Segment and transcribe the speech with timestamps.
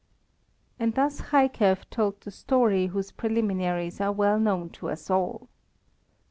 [0.79, 5.47] And thus Jaikef told the story whose preliminaries are well known to us all.